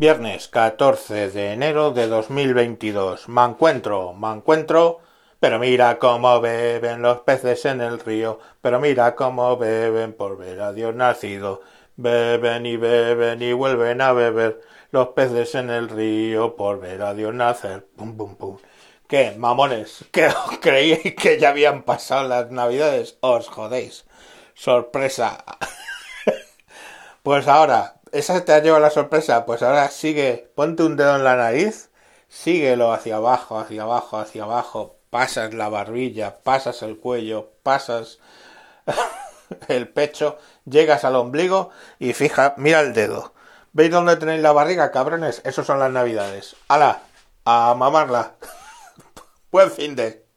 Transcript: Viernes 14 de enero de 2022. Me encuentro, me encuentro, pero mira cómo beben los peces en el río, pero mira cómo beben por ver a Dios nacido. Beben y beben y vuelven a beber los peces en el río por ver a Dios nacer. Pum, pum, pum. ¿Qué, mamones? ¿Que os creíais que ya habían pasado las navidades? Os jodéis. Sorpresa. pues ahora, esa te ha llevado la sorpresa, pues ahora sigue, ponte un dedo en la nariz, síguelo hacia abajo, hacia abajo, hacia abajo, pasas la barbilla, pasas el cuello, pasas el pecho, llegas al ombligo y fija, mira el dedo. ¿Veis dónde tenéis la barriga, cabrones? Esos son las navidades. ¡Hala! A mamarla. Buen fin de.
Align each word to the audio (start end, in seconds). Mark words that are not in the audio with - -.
Viernes 0.00 0.46
14 0.46 1.28
de 1.30 1.52
enero 1.54 1.90
de 1.90 2.06
2022. 2.06 3.28
Me 3.28 3.42
encuentro, 3.42 4.12
me 4.12 4.30
encuentro, 4.30 5.00
pero 5.40 5.58
mira 5.58 5.98
cómo 5.98 6.40
beben 6.40 7.02
los 7.02 7.22
peces 7.22 7.64
en 7.64 7.80
el 7.80 7.98
río, 7.98 8.38
pero 8.62 8.78
mira 8.78 9.16
cómo 9.16 9.56
beben 9.56 10.12
por 10.12 10.38
ver 10.38 10.60
a 10.60 10.72
Dios 10.72 10.94
nacido. 10.94 11.62
Beben 11.96 12.64
y 12.66 12.76
beben 12.76 13.42
y 13.42 13.52
vuelven 13.52 14.00
a 14.00 14.12
beber 14.12 14.60
los 14.92 15.08
peces 15.08 15.56
en 15.56 15.68
el 15.68 15.88
río 15.88 16.54
por 16.54 16.78
ver 16.78 17.02
a 17.02 17.12
Dios 17.12 17.34
nacer. 17.34 17.84
Pum, 17.96 18.16
pum, 18.16 18.36
pum. 18.36 18.58
¿Qué, 19.08 19.34
mamones? 19.36 20.04
¿Que 20.12 20.28
os 20.28 20.58
creíais 20.60 21.16
que 21.16 21.40
ya 21.40 21.48
habían 21.48 21.82
pasado 21.82 22.28
las 22.28 22.52
navidades? 22.52 23.18
Os 23.20 23.48
jodéis. 23.48 24.06
Sorpresa. 24.54 25.44
pues 27.24 27.48
ahora, 27.48 27.97
esa 28.12 28.44
te 28.44 28.52
ha 28.52 28.60
llevado 28.60 28.82
la 28.82 28.90
sorpresa, 28.90 29.46
pues 29.46 29.62
ahora 29.62 29.88
sigue, 29.90 30.50
ponte 30.54 30.82
un 30.82 30.96
dedo 30.96 31.16
en 31.16 31.24
la 31.24 31.36
nariz, 31.36 31.90
síguelo 32.28 32.92
hacia 32.92 33.16
abajo, 33.16 33.58
hacia 33.58 33.82
abajo, 33.82 34.18
hacia 34.18 34.44
abajo, 34.44 34.96
pasas 35.10 35.54
la 35.54 35.68
barbilla, 35.68 36.38
pasas 36.42 36.82
el 36.82 36.98
cuello, 36.98 37.52
pasas 37.62 38.18
el 39.68 39.88
pecho, 39.88 40.38
llegas 40.64 41.04
al 41.04 41.16
ombligo 41.16 41.70
y 41.98 42.12
fija, 42.12 42.54
mira 42.56 42.80
el 42.80 42.94
dedo. 42.94 43.34
¿Veis 43.72 43.90
dónde 43.90 44.16
tenéis 44.16 44.42
la 44.42 44.52
barriga, 44.52 44.90
cabrones? 44.90 45.42
Esos 45.44 45.66
son 45.66 45.78
las 45.78 45.90
navidades. 45.90 46.56
¡Hala! 46.68 47.02
A 47.44 47.74
mamarla. 47.74 48.34
Buen 49.52 49.70
fin 49.70 49.94
de. 49.94 50.27